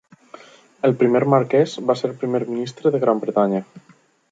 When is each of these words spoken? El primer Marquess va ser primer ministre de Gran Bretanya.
El 0.89 0.95
primer 1.01 1.21
Marquess 1.33 1.77
va 1.91 1.97
ser 2.01 2.11
primer 2.23 2.43
ministre 2.49 2.95
de 2.97 3.05
Gran 3.07 3.25
Bretanya. 3.27 3.65